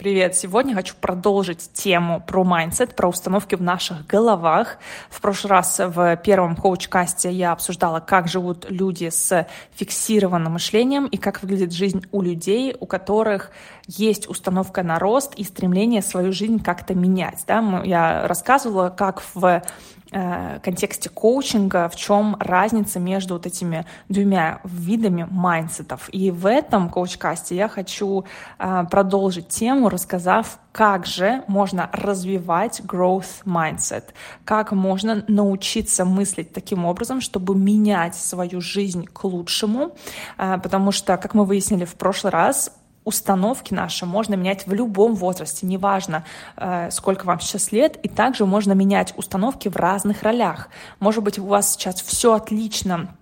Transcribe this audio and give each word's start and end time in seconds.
Привет! 0.00 0.34
Сегодня 0.34 0.74
хочу 0.74 0.94
продолжить 0.98 1.74
тему 1.74 2.24
про 2.26 2.42
mindset, 2.42 2.96
про 2.96 3.10
установки 3.10 3.54
в 3.54 3.60
наших 3.60 4.06
головах. 4.06 4.78
В 5.10 5.20
прошлый 5.20 5.50
раз 5.50 5.78
в 5.78 6.16
первом 6.24 6.56
коуч-касте 6.56 7.30
я 7.30 7.52
обсуждала, 7.52 8.00
как 8.00 8.26
живут 8.26 8.64
люди 8.70 9.10
с 9.10 9.46
фиксированным 9.74 10.54
мышлением 10.54 11.04
и 11.04 11.18
как 11.18 11.42
выглядит 11.42 11.74
жизнь 11.74 12.06
у 12.12 12.22
людей, 12.22 12.74
у 12.80 12.86
которых 12.86 13.50
есть 13.86 14.26
установка 14.26 14.82
на 14.82 14.98
рост 14.98 15.34
и 15.34 15.44
стремление 15.44 16.00
свою 16.00 16.32
жизнь 16.32 16.62
как-то 16.62 16.94
менять. 16.94 17.44
Да? 17.46 17.82
Я 17.84 18.26
рассказывала, 18.26 18.88
как 18.88 19.22
в 19.34 19.62
контексте 20.10 21.08
коучинга, 21.08 21.88
в 21.88 21.96
чем 21.96 22.36
разница 22.40 22.98
между 22.98 23.34
вот 23.34 23.46
этими 23.46 23.86
двумя 24.08 24.60
видами 24.64 25.26
mindset 25.30 25.85
ов. 25.85 26.08
И 26.12 26.30
в 26.30 26.46
этом 26.46 26.88
коуч-касте 26.88 27.54
я 27.54 27.68
хочу 27.68 28.24
э, 28.58 28.84
продолжить 28.90 29.48
тему, 29.48 29.88
рассказав, 29.88 30.58
как 30.72 31.06
же 31.06 31.42
можно 31.46 31.88
развивать 31.92 32.80
growth 32.80 33.44
mindset, 33.44 34.04
как 34.44 34.72
можно 34.72 35.24
научиться 35.28 36.04
мыслить 36.04 36.52
таким 36.52 36.84
образом, 36.84 37.20
чтобы 37.20 37.54
менять 37.54 38.14
свою 38.14 38.60
жизнь 38.60 39.06
к 39.06 39.24
лучшему, 39.24 39.94
э, 40.38 40.58
потому 40.62 40.92
что, 40.92 41.16
как 41.16 41.34
мы 41.34 41.44
выяснили 41.44 41.84
в 41.84 41.94
прошлый 41.94 42.32
раз, 42.32 42.72
установки 43.04 43.72
наши 43.74 44.06
можно 44.06 44.34
менять 44.34 44.66
в 44.66 44.72
любом 44.72 45.14
возрасте, 45.14 45.66
неважно, 45.66 46.24
э, 46.56 46.90
сколько 46.90 47.24
вам 47.24 47.40
сейчас 47.40 47.72
лет, 47.72 47.96
и 48.02 48.08
также 48.08 48.46
можно 48.46 48.72
менять 48.72 49.14
установки 49.16 49.68
в 49.68 49.76
разных 49.76 50.22
ролях. 50.22 50.68
Может 50.98 51.24
быть, 51.24 51.38
у 51.38 51.46
вас 51.46 51.72
сейчас 51.72 52.02
все 52.02 52.34
отлично 52.34 53.16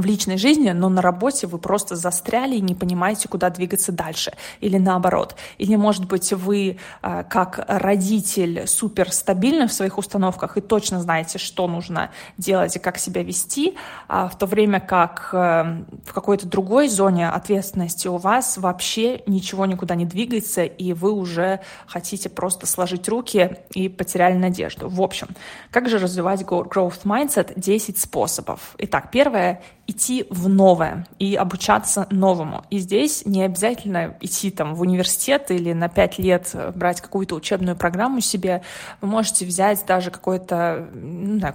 в 0.00 0.06
личной 0.06 0.36
жизни, 0.36 0.70
но 0.70 0.88
на 0.88 1.02
работе 1.02 1.46
вы 1.46 1.58
просто 1.58 1.96
застряли 1.96 2.56
и 2.56 2.60
не 2.60 2.74
понимаете, 2.74 3.28
куда 3.28 3.50
двигаться 3.50 3.92
дальше. 3.92 4.32
Или 4.60 4.78
наоборот. 4.78 5.36
Или, 5.58 5.76
может 5.76 6.06
быть, 6.06 6.32
вы 6.32 6.78
э, 7.02 7.24
как 7.28 7.64
родитель 7.68 8.66
супер 8.66 9.12
стабильны 9.12 9.66
в 9.66 9.72
своих 9.72 9.98
установках 9.98 10.56
и 10.56 10.60
точно 10.60 11.00
знаете, 11.00 11.38
что 11.38 11.66
нужно 11.66 12.10
делать 12.38 12.76
и 12.76 12.78
как 12.78 12.98
себя 12.98 13.22
вести, 13.22 13.76
а 14.08 14.28
в 14.28 14.38
то 14.38 14.46
время 14.46 14.80
как 14.80 15.30
э, 15.32 15.84
в 16.04 16.12
какой-то 16.12 16.46
другой 16.46 16.88
зоне 16.88 17.28
ответственности 17.28 18.08
у 18.08 18.16
вас 18.16 18.58
вообще 18.58 19.22
ничего 19.26 19.66
никуда 19.66 19.94
не 19.94 20.04
двигается, 20.04 20.64
и 20.64 20.92
вы 20.92 21.12
уже 21.12 21.60
хотите 21.86 22.28
просто 22.28 22.66
сложить 22.66 23.08
руки 23.08 23.58
и 23.74 23.88
потеряли 23.88 24.34
надежду. 24.34 24.88
В 24.88 25.02
общем, 25.02 25.28
как 25.70 25.88
же 25.88 25.98
развивать 25.98 26.42
growth 26.42 27.02
mindset? 27.04 27.52
10 27.56 27.98
способов. 27.98 28.74
Итак, 28.78 29.10
первое 29.10 29.62
идти 29.90 30.26
в 30.30 30.48
новое 30.48 31.06
и 31.18 31.34
обучаться 31.34 32.06
новому. 32.10 32.64
И 32.70 32.78
здесь 32.78 33.26
не 33.26 33.42
обязательно 33.42 34.16
идти 34.20 34.50
там 34.50 34.74
в 34.74 34.80
университет 34.80 35.50
или 35.50 35.72
на 35.72 35.88
пять 35.88 36.18
лет 36.18 36.54
брать 36.74 37.00
какую-то 37.00 37.34
учебную 37.34 37.76
программу 37.76 38.20
себе. 38.20 38.62
Вы 39.00 39.08
можете 39.08 39.44
взять 39.44 39.84
даже 39.86 40.10
какой-то 40.10 40.88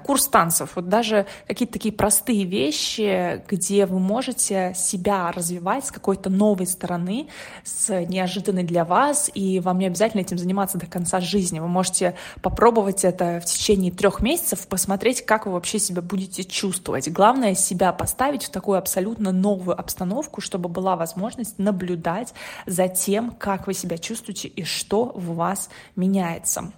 курс 0.04 0.28
танцев. 0.28 0.72
Вот 0.76 0.90
даже 0.90 1.26
какие-то 1.48 1.74
такие 1.74 1.94
простые 1.94 2.44
вещи, 2.46 3.44
где 3.48 3.86
вы 3.86 4.00
можете 4.00 4.74
себя 4.76 5.32
развивать 5.32 5.86
с 5.86 5.92
какой-то 5.92 6.30
новой 6.30 6.68
стороны, 6.68 7.28
с 7.64 7.90
неожиданной 8.06 8.64
для 8.64 8.84
вас, 8.84 9.32
и 9.34 9.60
вам 9.60 9.80
не 9.80 9.88
обязательно 9.88 10.22
этим 10.22 10.38
заниматься 10.38 10.78
до 10.78 10.88
конца 10.88 11.20
жизни. 11.20 11.60
Вы 11.60 11.68
можете 11.68 12.16
попробовать 12.42 13.06
это 13.06 13.40
в 13.42 13.46
течение 13.46 13.92
трех 13.92 14.22
месяцев, 14.22 14.68
посмотреть, 14.68 15.26
как 15.26 15.46
вы 15.46 15.54
вообще 15.54 15.80
себя 15.80 16.02
будете 16.02 16.44
чувствовать. 16.44 17.12
Главное 17.12 17.56
себя 17.56 17.94
поставить 17.94 18.25
поставить 18.26 18.46
в 18.46 18.50
такую 18.50 18.78
абсолютно 18.80 19.32
новую 19.32 19.80
обстановку, 19.80 20.42
чтобы 20.42 20.68
была 20.68 20.96
возможность 20.96 21.60
наблюдать 21.60 22.34
за 22.66 22.88
тем, 22.88 23.32
как 23.32 23.68
вы 23.68 23.74
себя 23.74 23.98
чувствуете 23.98 24.48
и 24.48 24.64
что 24.64 25.12
в 25.16 25.36
вас 25.36 25.70
меняется. 25.96 26.72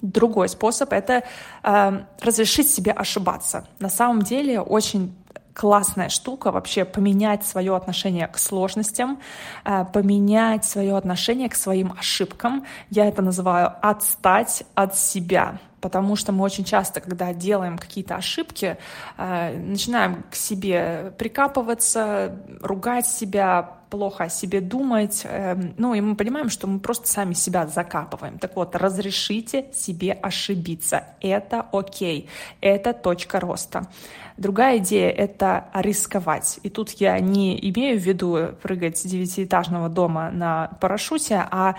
Другой 0.00 0.48
способ— 0.48 0.92
это 0.92 1.22
э, 1.62 2.00
разрешить 2.22 2.70
себе 2.70 2.92
ошибаться. 2.92 3.66
На 3.78 3.90
самом 3.90 4.22
деле 4.22 4.60
очень 4.60 5.12
классная 5.52 6.08
штука 6.08 6.50
вообще 6.50 6.86
поменять 6.86 7.44
свое 7.44 7.76
отношение 7.76 8.26
к 8.26 8.38
сложностям, 8.38 9.18
э, 9.64 9.84
поменять 9.92 10.64
свое 10.64 10.96
отношение 10.96 11.48
к 11.50 11.54
своим 11.54 11.92
ошибкам. 11.98 12.64
Я 12.90 13.06
это 13.06 13.20
называю 13.22 13.70
отстать 13.82 14.64
от 14.74 14.96
себя 14.96 15.58
потому 15.80 16.16
что 16.16 16.32
мы 16.32 16.44
очень 16.44 16.64
часто, 16.64 17.00
когда 17.00 17.32
делаем 17.32 17.78
какие-то 17.78 18.16
ошибки, 18.16 18.76
э, 19.16 19.58
начинаем 19.58 20.24
к 20.30 20.34
себе 20.34 21.12
прикапываться, 21.18 22.36
ругать 22.60 23.06
себя, 23.06 23.80
плохо 23.90 24.24
о 24.24 24.28
себе 24.28 24.60
думать, 24.60 25.22
э, 25.24 25.56
ну 25.76 25.94
и 25.94 26.00
мы 26.00 26.14
понимаем, 26.14 26.48
что 26.48 26.66
мы 26.66 26.78
просто 26.78 27.08
сами 27.08 27.34
себя 27.34 27.66
закапываем. 27.66 28.38
Так 28.38 28.56
вот, 28.56 28.76
разрешите 28.76 29.66
себе 29.74 30.12
ошибиться. 30.12 31.04
Это 31.20 31.66
окей, 31.72 32.28
это 32.60 32.92
точка 32.92 33.40
роста. 33.40 33.88
Другая 34.36 34.78
идея— 34.78 35.10
это 35.10 35.66
рисковать. 35.74 36.60
И 36.62 36.70
тут 36.70 36.92
я 36.92 37.18
не 37.20 37.58
имею 37.70 37.98
в 38.00 38.02
виду 38.02 38.54
прыгать 38.62 38.96
с 38.96 39.02
девятиэтажного 39.02 39.90
дома 39.90 40.30
на 40.30 40.68
парашюте, 40.80 41.44
а 41.50 41.74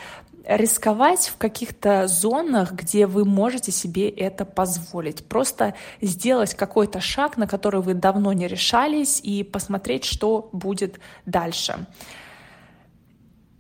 рисковать 0.46 1.28
в 1.28 1.38
каких-то 1.38 2.08
зонах, 2.08 2.74
где 2.74 3.06
вы 3.06 3.26
можете 3.26 3.72
себе 3.72 4.10
это 4.10 4.46
позволить. 4.46 5.26
Просто 5.26 5.76
сделать 6.02 6.56
какой-то 6.56 7.00
шаг, 7.00 7.38
на 7.38 7.48
который 7.48 7.82
вы 7.82 7.94
давно 7.94 8.34
не 8.34 8.48
решались, 8.48 9.20
и 9.22 9.44
посмотреть, 9.44 10.06
что 10.06 10.50
будет 10.52 11.00
дальше. 11.26 11.86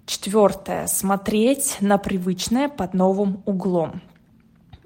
Четвертое. 0.06 0.88
Смотреть 0.88 1.78
на 1.80 1.98
привычное 1.98 2.68
под 2.68 2.94
новым 2.94 3.44
углом. 3.46 4.02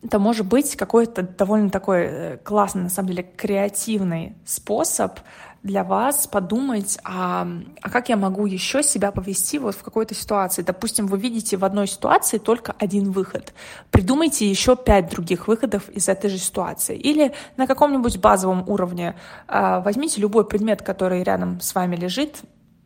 Это 0.04 0.20
может 0.20 0.46
быть 0.46 0.76
какой-то 0.76 1.24
довольно 1.24 1.72
такой 1.72 2.02
э, 2.04 2.38
классный, 2.38 2.84
на 2.84 2.90
самом 2.90 3.10
деле, 3.10 3.24
креативный 3.24 4.36
способ 4.46 5.20
для 5.66 5.84
вас 5.84 6.28
подумать, 6.28 7.00
а, 7.04 7.48
а 7.82 7.90
как 7.90 8.10
я 8.10 8.18
могу 8.18 8.46
еще 8.46 8.84
себя 8.84 9.12
повести 9.12 9.58
вот 9.58 9.74
в 9.74 9.82
какой-то 9.82 10.14
ситуации. 10.14 10.62
Допустим, 10.62 11.08
вы 11.08 11.18
видите 11.18 11.58
в 11.58 11.66
одной 11.66 11.88
ситуации 11.88 12.38
только 12.38 12.76
один 12.78 13.12
выход. 13.12 13.52
Придумайте 13.90 14.48
еще 14.48 14.76
пять 14.76 15.10
других 15.10 15.48
выходов 15.48 15.90
из 15.90 16.08
этой 16.08 16.30
же 16.30 16.38
ситуации. 16.38 16.96
Или 16.96 17.34
на 17.58 17.66
каком-нибудь 17.66 18.20
базовом 18.20 18.64
уровне 18.70 19.16
а, 19.48 19.80
возьмите 19.80 20.22
любой 20.22 20.46
предмет, 20.46 20.84
который 20.84 21.24
рядом 21.24 21.60
с 21.60 21.74
вами 21.74 21.96
лежит, 21.96 22.42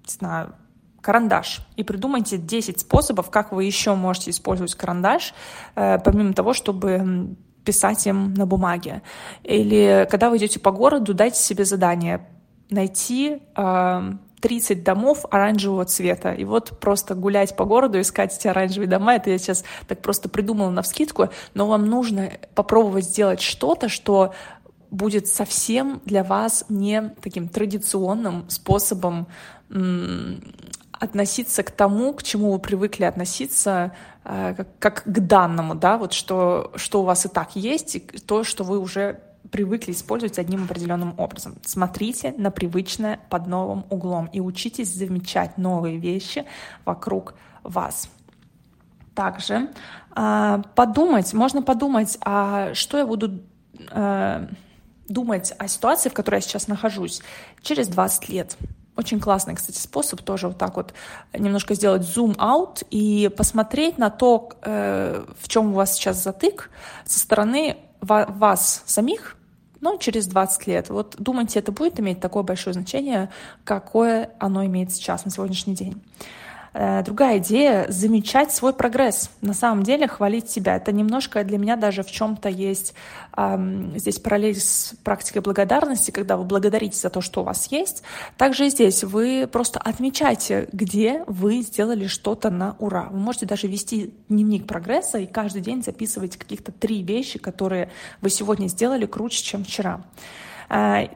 не 0.06 0.14
знаю, 0.14 0.56
карандаш 1.02 1.68
и 1.76 1.84
придумайте 1.84 2.38
10 2.38 2.80
способов, 2.80 3.30
как 3.30 3.52
вы 3.52 3.66
еще 3.66 3.94
можете 3.94 4.32
использовать 4.32 4.76
карандаш, 4.76 5.34
э, 5.76 5.98
помимо 6.00 6.34
того, 6.34 6.54
чтобы 6.54 7.36
писать 7.66 8.08
им 8.08 8.34
на 8.36 8.46
бумаге. 8.46 9.02
Или 9.44 10.08
когда 10.10 10.30
вы 10.30 10.38
идете 10.38 10.60
по 10.60 10.72
городу, 10.72 11.14
дайте 11.14 11.40
себе 11.40 11.66
задание 11.66 12.26
найти 12.70 13.42
э, 13.56 14.12
30 14.42 14.84
домов 14.84 15.26
оранжевого 15.30 15.86
цвета. 15.86 16.32
И 16.34 16.46
вот 16.46 16.80
просто 16.80 17.16
гулять 17.16 17.56
по 17.56 17.66
городу, 17.66 18.00
искать 18.00 18.36
эти 18.38 18.48
оранжевые 18.48 18.90
дома, 18.90 19.16
это 19.16 19.30
я 19.30 19.38
сейчас 19.38 19.64
так 19.88 20.02
просто 20.02 20.30
придумала 20.30 20.70
на 20.70 20.82
вскидку, 20.82 21.30
но 21.54 21.68
вам 21.68 21.86
нужно 21.88 22.32
попробовать 22.56 23.06
сделать 23.06 23.42
что-то, 23.42 23.90
что 23.90 24.34
будет 24.92 25.28
совсем 25.28 26.02
для 26.06 26.24
вас 26.24 26.66
не 26.70 27.14
таким 27.22 27.48
традиционным 27.48 28.50
способом 28.50 29.28
относиться 30.92 31.64
к 31.64 31.72
тому, 31.72 32.14
к 32.14 32.24
чему 32.24 32.52
вы 32.52 32.60
привыкли 32.60 33.06
относиться, 33.06 33.94
э, 34.26 34.54
как, 34.58 34.68
как 34.80 35.04
к 35.04 35.20
данному, 35.20 35.76
да, 35.76 35.98
вот 35.98 36.12
что, 36.12 36.74
что 36.76 37.02
у 37.02 37.06
вас 37.06 37.26
и 37.26 37.30
так 37.30 37.56
есть, 37.56 37.96
и 37.96 38.00
то, 38.00 38.44
что 38.44 38.66
вы 38.66 38.80
уже 38.80 39.22
привыкли 39.52 39.92
использовать 39.92 40.38
одним 40.40 40.66
определенным 40.66 41.14
образом. 41.18 41.58
Смотрите 41.66 42.34
на 42.38 42.52
привычное 42.52 43.20
под 43.30 43.48
новым 43.48 43.86
углом 43.90 44.30
и 44.32 44.40
учитесь 44.40 44.94
замечать 44.94 45.58
новые 45.58 45.98
вещи 45.98 46.46
вокруг 46.86 47.34
вас. 47.64 48.10
Также 49.16 49.70
э, 50.16 50.62
подумать, 50.76 51.34
можно 51.34 51.62
подумать, 51.62 52.18
а 52.22 52.74
что 52.74 52.98
я 52.98 53.06
буду 53.06 53.42
э, 53.92 54.48
думать 55.08 55.54
о 55.58 55.68
ситуации, 55.68 56.10
в 56.10 56.14
которой 56.14 56.36
я 56.36 56.42
сейчас 56.42 56.68
нахожусь, 56.68 57.22
через 57.62 57.88
20 57.88 58.30
лет. 58.30 58.58
Очень 58.96 59.20
классный, 59.20 59.56
кстати, 59.56 59.78
способ 59.78 60.22
тоже 60.22 60.48
вот 60.48 60.58
так 60.58 60.76
вот 60.76 60.94
немножко 61.34 61.74
сделать 61.74 62.04
зум-аут 62.04 62.84
и 62.92 63.32
посмотреть 63.36 63.98
на 63.98 64.10
то, 64.10 64.50
э, 64.62 65.26
в 65.40 65.48
чем 65.48 65.72
у 65.72 65.74
вас 65.74 65.94
сейчас 65.94 66.22
затык 66.22 66.70
со 67.06 67.20
стороны 67.20 67.78
вас 68.02 68.84
самих, 68.86 69.36
но 69.82 69.98
через 69.98 70.28
20 70.28 70.68
лет. 70.68 70.90
Вот 70.90 71.16
думайте, 71.18 71.60
это 71.60 71.72
будет 71.72 72.00
иметь 72.00 72.20
такое 72.20 72.44
большое 72.44 72.74
значение, 72.74 73.30
какое 73.64 74.32
оно 74.40 74.66
имеет 74.66 74.92
сейчас, 74.92 75.26
на 75.26 75.32
сегодняшний 75.32 75.76
день. 75.76 76.02
Э, 76.82 77.04
другая 77.04 77.40
идея— 77.40 77.88
замечать 77.90 78.54
свой 78.54 78.72
прогресс. 78.72 79.30
На 79.42 79.54
самом 79.54 79.84
деле 79.84 80.08
хвалить 80.08 80.50
себя. 80.50 80.78
Это 80.78 80.94
немножко 80.94 81.44
для 81.44 81.58
меня 81.58 81.76
даже 81.76 82.04
в 82.04 82.10
чем-то 82.10 82.48
есть 82.48 82.94
эм, 83.36 84.00
здесь 84.00 84.18
параллель 84.18 84.58
с 84.58 84.94
практикой 85.04 85.42
благодарности, 85.42 86.12
когда 86.12 86.38
вы 86.38 86.46
благодарите 86.46 86.98
за 86.98 87.10
то, 87.10 87.20
что 87.20 87.42
у 87.42 87.44
вас 87.44 87.70
есть. 87.70 88.04
Также 88.38 88.68
и 88.68 88.70
здесь 88.70 89.04
вы 89.04 89.46
просто 89.52 89.78
отмечайте, 89.78 90.70
где 90.72 91.26
вы 91.28 91.64
сделали 91.64 92.08
что-то 92.08 92.50
на 92.50 92.78
ура. 92.80 93.10
Вы 93.12 93.20
можете 93.20 93.46
даже 93.46 93.68
вести 93.68 94.14
дневник 94.30 94.66
прогресса 94.66 95.18
и 95.18 95.26
каждый 95.26 95.62
день 95.62 95.84
записывать 95.84 96.38
каких-то 96.38 96.72
три 96.72 97.04
вещи, 97.04 97.40
которые 97.40 97.90
вы 98.22 98.30
сегодня 98.30 98.68
сделали 98.68 99.06
круче, 99.06 99.44
чем 99.44 99.66
вчера. 99.66 100.00
Э, 100.70 101.08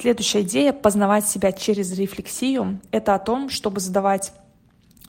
следующая 0.00 0.40
идея— 0.40 0.72
познавать 0.72 1.28
себя 1.28 1.52
через 1.52 1.92
рефлексию. 1.92 2.80
Это 2.90 3.14
о 3.14 3.18
том, 3.18 3.50
чтобы 3.50 3.80
задавать 3.80 4.32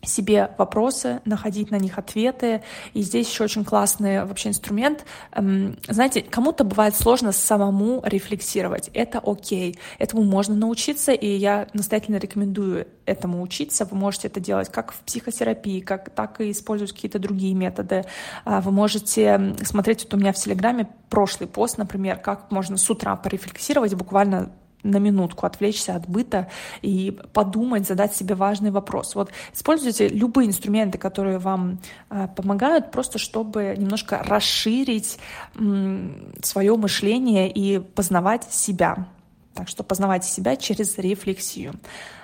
себе 0.03 0.51
вопросы, 0.57 1.21
находить 1.25 1.71
на 1.71 1.77
них 1.77 1.97
ответы. 1.97 2.63
И 2.93 3.01
здесь 3.01 3.29
еще 3.29 3.43
очень 3.43 3.63
классный 3.63 4.23
вообще 4.25 4.49
инструмент. 4.49 5.05
Эм, 5.33 5.77
знаете, 5.87 6.21
кому-то 6.21 6.63
бывает 6.63 6.95
сложно 6.95 7.31
самому 7.31 8.01
рефлексировать. 8.03 8.89
Это 8.93 9.19
окей. 9.19 9.77
Этому 9.99 10.23
можно 10.23 10.55
научиться, 10.55 11.11
и 11.11 11.27
я 11.27 11.67
настоятельно 11.73 12.17
рекомендую 12.17 12.87
этому 13.05 13.41
учиться. 13.41 13.85
Вы 13.85 13.97
можете 13.97 14.27
это 14.27 14.39
делать 14.39 14.69
как 14.69 14.91
в 14.91 14.99
психотерапии, 15.01 15.81
как, 15.81 16.09
так 16.09 16.41
и 16.41 16.51
использовать 16.51 16.93
какие-то 16.93 17.19
другие 17.19 17.53
методы. 17.53 18.05
А, 18.45 18.61
вы 18.61 18.71
можете 18.71 19.55
смотреть, 19.63 20.03
вот 20.03 20.13
у 20.13 20.17
меня 20.17 20.33
в 20.33 20.37
Телеграме 20.37 20.87
прошлый 21.09 21.47
пост, 21.47 21.77
например, 21.77 22.17
как 22.17 22.51
можно 22.51 22.77
с 22.77 22.89
утра 22.89 23.15
порефлексировать 23.15 23.93
буквально 23.93 24.51
на 24.83 24.97
минутку 24.97 25.45
отвлечься 25.45 25.95
от 25.95 26.07
быта 26.07 26.47
и 26.81 27.17
подумать, 27.33 27.87
задать 27.87 28.15
себе 28.15 28.35
важный 28.35 28.71
вопрос. 28.71 29.15
Вот 29.15 29.31
используйте 29.53 30.07
любые 30.07 30.47
инструменты, 30.47 30.97
которые 30.97 31.37
вам 31.37 31.79
э, 32.09 32.27
помогают, 32.35 32.91
просто 32.91 33.19
чтобы 33.19 33.75
немножко 33.77 34.21
расширить 34.23 35.19
м, 35.55 36.33
свое 36.41 36.75
мышление 36.75 37.51
и 37.51 37.79
познавать 37.79 38.51
себя. 38.51 39.07
Так 39.53 39.67
что 39.67 39.83
познавайте 39.83 40.29
себя 40.29 40.55
через 40.55 40.97
рефлексию. 40.97 41.73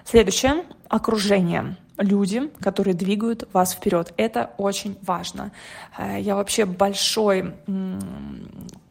Следующее— 0.06 0.64
окружение 0.88 1.76
люди, 1.98 2.50
которые 2.62 2.94
двигают 2.94 3.50
вас 3.54 3.74
вперед. 3.74 4.14
Это 4.18 4.52
очень 4.58 4.98
важно. 5.02 5.52
Э, 5.98 6.20
я 6.20 6.36
вообще 6.36 6.66
большой 6.66 7.54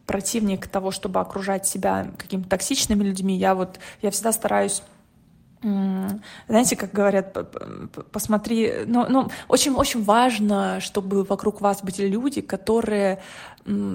противник 0.06 0.68
того, 0.68 0.90
чтобы 0.90 1.20
окружать 1.20 1.66
себя 1.66 2.08
какими-то 2.16 2.48
токсичными 2.48 3.02
людьми. 3.02 3.36
Я 3.36 3.54
вот, 3.54 3.78
я 4.02 4.10
всегда 4.10 4.32
стараюсь 4.32 4.82
знаете, 6.48 6.76
как 6.76 6.92
говорят, 6.92 7.36
посмотри, 8.12 8.72
ну, 8.86 9.06
ну 9.08 9.30
очень, 9.48 9.72
очень 9.72 10.04
важно, 10.04 10.80
чтобы 10.80 11.24
вокруг 11.24 11.60
вас 11.60 11.82
были 11.82 12.06
люди, 12.06 12.40
которые 12.40 13.20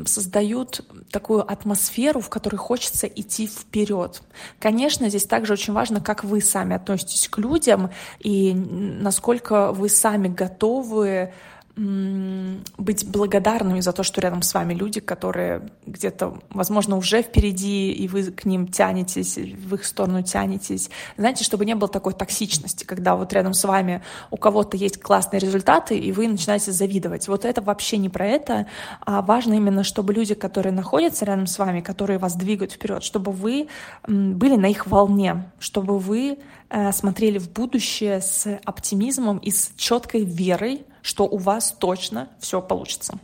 создают 0.05 0.81
такую 1.11 1.49
атмосферу, 1.49 2.19
в 2.19 2.29
которой 2.29 2.57
хочется 2.57 3.07
идти 3.07 3.47
вперед. 3.47 4.21
Конечно, 4.59 5.07
здесь 5.07 5.23
также 5.23 5.53
очень 5.53 5.73
важно, 5.73 6.01
как 6.01 6.25
вы 6.25 6.41
сами 6.41 6.75
относитесь 6.75 7.29
к 7.29 7.37
людям 7.37 7.89
и 8.19 8.53
насколько 8.53 9.71
вы 9.71 9.87
сами 9.87 10.27
готовы 10.27 11.31
быть 11.75 13.07
благодарными 13.07 13.79
за 13.79 13.94
то, 13.94 14.03
что 14.03 14.19
рядом 14.19 14.41
с 14.41 14.53
вами 14.53 14.73
люди, 14.73 15.00
которые 15.00 15.69
где-то, 15.85 16.39
возможно, 16.50 16.97
уже 16.97 17.21
впереди, 17.21 17.91
и 17.94 18.07
вы 18.07 18.23
к 18.23 18.45
ним 18.45 18.68
тянетесь, 18.68 19.38
в 19.38 19.75
их 19.75 19.85
сторону 19.85 20.21
тянетесь. 20.21 20.89
Знаете, 21.18 21.44
чтобы 21.44 21.65
не 21.65 21.75
было 21.75 21.88
такой 21.88 22.13
токсичности, 22.13 22.83
когда 22.83 23.15
вот 23.15 23.31
рядом 23.31 23.53
с 23.53 23.63
вами 23.63 24.03
у 24.31 24.38
кого-то 24.38 24.75
есть 24.75 25.00
классные 25.00 25.39
результаты, 25.39 25.97
и 25.97 26.12
вы 26.12 26.27
начинаете 26.27 26.71
завидовать. 26.73 27.27
Вот 27.27 27.45
это 27.45 27.62
вообще 27.62 27.97
не 27.97 28.09
про 28.09 28.27
это, 28.27 28.67
а 29.06 29.21
важно 29.21 29.53
именно, 29.53 29.83
чтобы 29.83 30.13
люди, 30.13 30.33
которые 30.33 30.74
находятся 30.74 31.24
рядом 31.24 31.47
с 31.47 31.57
вами, 31.57 31.79
которые 31.79 32.19
вас 32.19 32.35
двигают 32.35 32.74
вперед, 32.74 33.03
чтобы 33.03 33.31
вы 33.31 33.67
были 34.07 34.57
на 34.57 34.65
их 34.65 34.88
волне, 34.88 35.50
чтобы 35.59 36.00
вы 36.00 36.38
э, 36.69 36.91
смотрели 36.91 37.38
в 37.38 37.50
будущее 37.51 38.19
с 38.19 38.59
оптимизмом 38.65 39.38
и 39.38 39.51
с 39.51 39.71
четкой 39.77 40.25
верой 40.25 40.85
что 41.01 41.25
у 41.25 41.38
вас 41.38 41.75
точно 41.77 42.30
все 42.39 42.62
получится. 42.62 43.19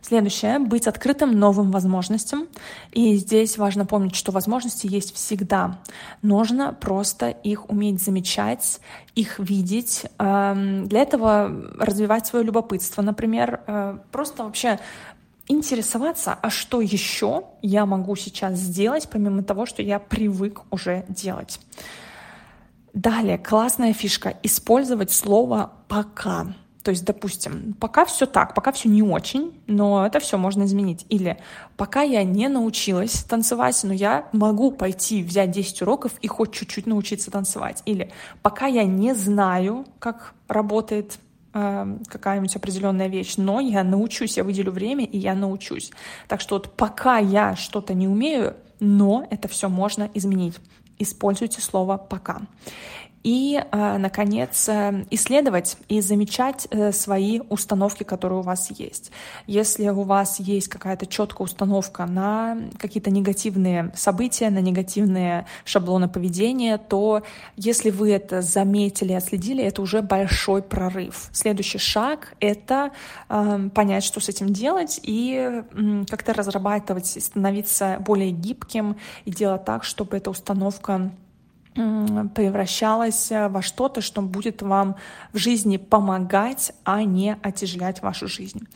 Следующее— 0.00 0.58
быть 0.60 0.86
открытым 0.86 1.38
новым 1.38 1.70
возможностям. 1.70 2.46
И 2.92 3.16
здесь 3.16 3.58
важно 3.58 3.84
помнить, 3.84 4.14
что 4.14 4.32
возможности 4.32 4.86
есть 4.86 5.14
всегда. 5.14 5.80
Нужно 6.22 6.72
просто 6.72 7.28
их 7.28 7.68
уметь 7.68 8.02
замечать, 8.02 8.80
их 9.14 9.38
видеть. 9.38 10.06
Эм, 10.18 10.88
для 10.88 11.02
этого 11.02 11.50
развивать 11.78 12.26
свое 12.26 12.44
любопытство, 12.44 13.02
например. 13.02 13.60
Э, 13.66 13.98
просто 14.10 14.44
вообще 14.44 14.78
интересоваться, 15.48 16.38
а 16.40 16.50
что 16.50 16.80
еще 16.80 17.44
я 17.62 17.84
могу 17.84 18.14
сейчас 18.16 18.58
сделать, 18.58 19.08
помимо 19.10 19.42
того, 19.42 19.66
что 19.66 19.82
я 19.82 19.98
привык 19.98 20.62
уже 20.70 21.04
делать. 21.08 21.58
Далее, 22.98 23.38
классная 23.38 23.92
фишка— 23.92 24.38
использовать 24.42 25.12
слово 25.12 25.70
«пока». 25.86 26.48
То 26.82 26.90
есть, 26.90 27.04
допустим, 27.04 27.76
пока 27.78 28.04
все 28.04 28.26
так, 28.26 28.56
пока 28.56 28.72
все 28.72 28.88
не 28.88 29.04
очень, 29.04 29.56
но 29.68 30.04
это 30.04 30.18
все 30.18 30.36
можно 30.36 30.64
изменить. 30.64 31.06
Или 31.08 31.38
пока 31.76 32.02
я 32.02 32.24
не 32.24 32.48
научилась 32.48 33.22
танцевать, 33.22 33.78
но 33.84 33.92
я 33.92 34.26
могу 34.32 34.72
пойти 34.72 35.22
взять 35.22 35.52
10 35.52 35.82
уроков 35.82 36.14
и 36.22 36.26
хоть 36.26 36.50
чуть-чуть 36.50 36.86
научиться 36.86 37.30
танцевать. 37.30 37.84
Или 37.86 38.10
пока 38.42 38.66
я 38.66 38.82
не 38.82 39.14
знаю, 39.14 39.86
как 40.00 40.34
работает 40.48 41.20
э, 41.54 41.98
какая-нибудь 42.08 42.56
определенная 42.56 43.06
вещь, 43.06 43.34
но 43.36 43.60
я 43.60 43.84
научусь, 43.84 44.38
я 44.38 44.42
выделю 44.42 44.72
время 44.72 45.04
и 45.04 45.18
я 45.18 45.36
научусь. 45.36 45.92
Так 46.26 46.40
что 46.40 46.56
вот 46.56 46.76
пока 46.76 47.18
я 47.18 47.54
что-то 47.54 47.94
не 47.94 48.08
умею, 48.08 48.56
но 48.80 49.24
это 49.30 49.46
все 49.46 49.68
можно 49.68 50.10
изменить 50.14 50.56
используйте 50.98 51.60
слово 51.60 51.96
«пока». 51.96 52.42
И, 53.28 53.60
э, 53.60 53.98
наконец, 53.98 54.70
э, 54.70 55.04
исследовать 55.10 55.76
и 55.90 56.00
замечать 56.00 56.66
э, 56.70 56.92
свои 56.92 57.40
установки, 57.50 58.02
которые 58.02 58.38
у 58.38 58.42
вас 58.42 58.70
есть. 58.70 59.10
Если 59.46 59.86
у 59.90 60.04
вас 60.04 60.40
есть 60.40 60.68
какая-то 60.68 61.04
четкая 61.04 61.44
установка 61.44 62.06
на 62.06 62.56
какие-то 62.78 63.10
негативные 63.10 63.92
события, 63.94 64.48
на 64.48 64.62
негативные 64.62 65.44
шаблоны 65.66 66.08
поведения, 66.08 66.78
то 66.78 67.22
если 67.54 67.90
вы 67.90 68.12
это 68.12 68.40
заметили, 68.40 69.12
отследили, 69.12 69.62
это 69.62 69.82
уже 69.82 70.00
большой 70.00 70.62
прорыв. 70.62 71.28
Следующий 71.32 71.76
шаг— 71.76 72.34
это 72.40 72.92
понять, 73.28 74.04
что 74.04 74.20
с 74.20 74.30
этим 74.30 74.54
делать, 74.54 75.00
и 75.02 75.62
как-то 76.08 76.32
разрабатывать, 76.32 77.06
становиться 77.22 77.98
более 78.00 78.30
гибким 78.30 78.96
и 79.26 79.30
делать 79.30 79.66
так, 79.66 79.84
чтобы 79.84 80.16
эта 80.16 80.30
установка 80.30 81.10
превращалась 82.34 83.30
э, 83.30 83.48
во 83.48 83.62
что-то, 83.62 84.00
что 84.00 84.22
будет 84.22 84.62
вам 84.62 84.96
в 85.32 85.38
жизни 85.38 85.76
помогать, 85.76 86.72
а 86.84 87.02
не 87.04 87.36
отяжелять 87.42 88.02
вашу 88.02 88.26
жизнь. 88.28 88.66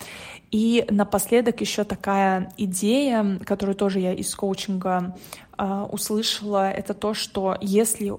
И 0.51 0.85
напоследок 0.91 1.61
еще 1.61 1.85
такая 1.85 2.53
идея, 2.59 3.39
которую 3.45 3.75
тоже 3.75 4.01
я 4.01 4.13
из 4.13 4.35
коучинга 4.35 5.17
э, 5.59 5.87
услышала, 5.91 6.71
это 6.71 6.95
то, 6.95 7.15
что 7.15 7.57
если 7.61 8.13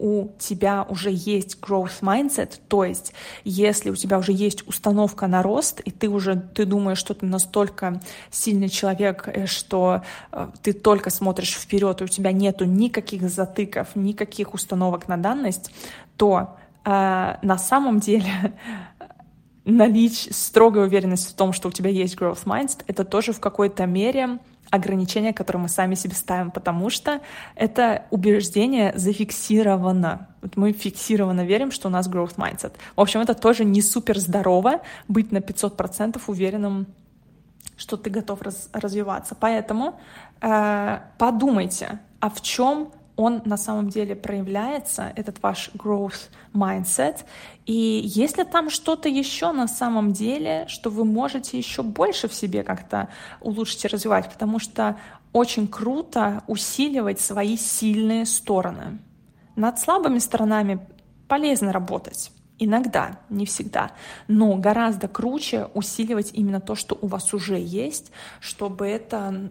у 0.00 0.28
тебя 0.38 0.86
уже 0.88 1.10
есть 1.12 1.58
growth 1.60 2.00
mindset, 2.00 2.58
то 2.68 2.84
есть 2.84 3.12
если 3.44 3.90
у 3.90 3.96
тебя 3.96 4.18
уже 4.18 4.32
есть 4.32 4.66
установка 4.66 5.26
на 5.26 5.42
рост, 5.42 5.80
и 5.80 5.90
ты 5.90 6.08
уже 6.08 6.36
ты 6.54 6.64
думаешь, 6.64 6.96
что 6.96 7.12
ты 7.12 7.26
настолько 7.26 8.00
сильный 8.30 8.70
человек, 8.70 9.28
э, 9.28 9.46
что 9.46 10.02
э, 10.32 10.48
ты 10.62 10.72
только 10.72 11.10
смотришь 11.10 11.54
вперед, 11.54 12.00
и 12.00 12.04
у 12.04 12.08
тебя 12.08 12.32
нету 12.32 12.64
никаких 12.64 13.28
затыков, 13.28 13.88
никаких 13.94 14.54
установок 14.54 15.06
на 15.06 15.18
данность, 15.18 15.70
то 16.16 16.56
э, 16.86 17.36
на 17.42 17.58
самом 17.58 18.00
деле 18.00 18.54
наличие 19.66 20.32
строгой 20.32 20.86
уверенности 20.86 21.30
в 21.30 21.36
том, 21.36 21.52
что 21.52 21.68
у 21.68 21.72
тебя 21.72 21.90
есть 21.90 22.16
growth 22.16 22.44
mindset, 22.46 22.84
это 22.86 23.04
тоже 23.04 23.34
в 23.34 23.40
какой-то 23.40 23.84
мере 23.84 24.38
ограничения, 24.70 25.32
которые 25.32 25.62
мы 25.62 25.68
сами 25.68 25.94
себе 25.94 26.14
ставим, 26.14 26.50
потому 26.50 26.90
что 26.90 27.20
это 27.56 28.04
убеждение 28.10 28.92
зафиксировано. 28.96 30.28
Вот 30.42 30.56
мы 30.56 30.72
фиксированно 30.72 31.44
верим, 31.44 31.70
что 31.70 31.88
у 31.88 31.90
нас 31.90 32.08
growth 32.08 32.36
mindset. 32.36 32.72
В 32.96 33.00
общем, 33.00 33.20
это 33.20 33.34
тоже 33.34 33.64
не 33.64 33.82
супер 33.82 34.18
здорово 34.18 34.80
быть 35.08 35.32
на 35.32 35.38
500% 35.38 36.20
уверенным, 36.26 36.86
что 37.76 37.96
ты 37.96 38.10
готов 38.10 38.42
раз, 38.42 38.68
развиваться. 38.72 39.34
Поэтому 39.34 39.98
э, 40.40 41.00
подумайте, 41.18 41.98
а 42.20 42.30
в 42.30 42.40
чем 42.40 42.92
он 43.16 43.42
на 43.44 43.56
самом 43.56 43.88
деле 43.88 44.16
проявляется, 44.16 45.12
этот 45.16 45.42
ваш 45.42 45.70
growth 45.74 46.28
mindset, 46.54 47.24
и 47.66 48.02
есть 48.04 48.38
ли 48.38 48.44
там 48.44 48.70
что-то 48.70 49.08
еще 49.08 49.52
на 49.52 49.68
самом 49.68 50.12
деле, 50.12 50.64
что 50.68 50.90
вы 50.90 51.04
можете 51.04 51.58
еще 51.58 51.82
больше 51.82 52.28
в 52.28 52.34
себе 52.34 52.62
как-то 52.62 53.08
улучшить 53.40 53.84
и 53.84 53.88
развивать, 53.88 54.30
потому 54.30 54.58
что 54.58 54.96
очень 55.32 55.68
круто 55.68 56.42
усиливать 56.46 57.20
свои 57.20 57.56
сильные 57.56 58.26
стороны. 58.26 58.98
Над 59.56 59.78
слабыми 59.78 60.18
сторонами 60.18 60.80
полезно 61.28 61.72
работать. 61.72 62.32
Иногда, 62.62 63.20
не 63.30 63.46
всегда. 63.46 63.92
Но 64.28 64.54
гораздо 64.56 65.08
круче 65.08 65.68
усиливать 65.72 66.32
именно 66.34 66.60
то, 66.60 66.74
что 66.74 66.96
у 67.00 67.06
вас 67.06 67.32
уже 67.32 67.58
есть, 67.58 68.12
чтобы 68.38 68.86
это 68.86 69.50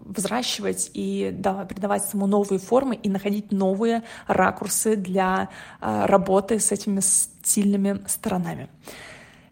взращивать 0.00 0.90
и 0.92 1.30
да, 1.32 1.64
придавать 1.64 2.12
ему 2.12 2.26
новые 2.26 2.58
формы 2.58 2.96
и 2.96 3.08
находить 3.08 3.50
новые 3.50 4.02
ракурсы 4.26 4.94
для 4.94 5.48
э, 5.80 6.04
работы 6.04 6.60
с 6.60 6.70
этими 6.70 7.00
сильными 7.42 8.04
сторонами. 8.06 8.68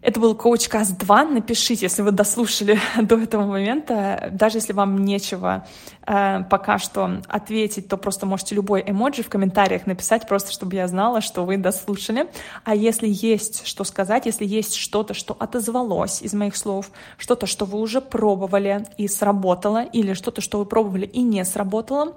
Это 0.03 0.19
был 0.19 0.35
Coach 0.35 0.69
Cast 0.69 0.99
2. 0.99 1.25
Напишите, 1.27 1.87
если 1.87 2.03
вы 2.03 2.11
дослушали 2.11 2.79
до 3.01 3.19
этого 3.19 3.47
момента. 3.47 4.31
Даже 4.33 4.59
если 4.59 4.73
вам 4.73 5.05
нечего 5.05 5.65
э, 6.05 6.43
пока 6.51 6.79
что 6.79 7.23
ответить, 7.29 7.87
то 7.87 7.97
просто 7.97 8.27
можете 8.27 8.57
любой 8.57 8.83
эмоджи 8.85 9.23
в 9.23 9.29
комментариях 9.29 9.87
написать, 9.87 10.27
просто 10.27 10.51
чтобы 10.51 10.75
я 10.75 10.89
знала, 10.89 11.21
что 11.21 11.45
вы 11.45 11.57
дослушали. 11.57 12.29
А 12.65 12.75
если 12.75 13.07
есть 13.09 13.65
что 13.65 13.85
сказать, 13.85 14.27
если 14.27 14.45
есть 14.45 14.75
что-то, 14.75 15.15
что 15.15 15.37
отозвалось 15.39 16.21
из 16.21 16.35
моих 16.35 16.57
слов, 16.57 16.91
что-то, 17.17 17.47
что 17.47 17.65
вы 17.65 17.79
уже 17.79 18.01
пробовали 18.01 18.85
и 18.99 19.07
сработало, 19.07 19.85
или 19.85 20.15
что-то, 20.15 20.41
что 20.41 20.59
вы 20.59 20.67
пробовали 20.67 21.07
и 21.07 21.23
не 21.23 21.45
сработало, 21.45 22.17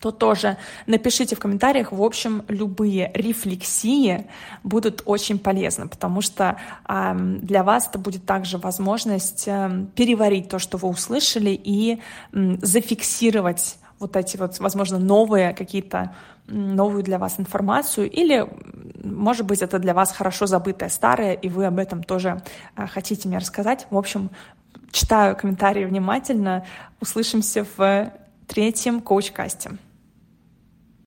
то 0.00 0.10
тоже 0.10 0.56
напишите 0.86 1.36
в 1.36 1.38
комментариях. 1.38 1.92
В 1.92 2.02
общем, 2.02 2.44
любые 2.48 3.10
рефлексии 3.14 4.26
будут 4.62 5.02
очень 5.04 5.38
полезны, 5.38 5.88
потому 5.88 6.20
что 6.20 6.56
э, 6.88 7.14
для 7.16 7.62
вас 7.62 7.88
это 7.88 7.98
будет 7.98 8.26
также 8.26 8.58
возможность 8.58 9.44
э, 9.46 9.86
переварить 9.94 10.48
то, 10.48 10.58
что 10.58 10.76
вы 10.78 10.88
услышали, 10.88 11.50
и 11.50 12.00
э, 12.32 12.56
зафиксировать 12.62 13.78
вот 13.98 14.16
эти 14.16 14.36
вот, 14.36 14.58
возможно, 14.58 14.98
новые 14.98 15.54
какие-то 15.54 16.14
новую 16.48 17.02
для 17.02 17.18
вас 17.18 17.40
информацию, 17.40 18.10
или, 18.10 18.48
может 19.02 19.46
быть, 19.46 19.62
это 19.62 19.78
для 19.78 19.94
вас 19.94 20.12
хорошо 20.12 20.46
забытое 20.46 20.88
старое, 20.88 21.32
и 21.32 21.48
вы 21.48 21.66
об 21.66 21.78
этом 21.78 22.02
тоже 22.02 22.42
э, 22.76 22.86
хотите 22.86 23.28
мне 23.28 23.38
рассказать. 23.38 23.86
В 23.90 23.96
общем, 23.96 24.30
читаю 24.92 25.36
комментарии 25.36 25.84
внимательно. 25.84 26.64
Услышимся 27.00 27.66
в 27.76 28.12
третьем 28.46 29.00
коуч-касте. 29.00 29.78